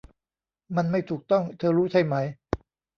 [0.75, 2.15] มันไม่ถูกต้องเธอรู้ใช่ไหม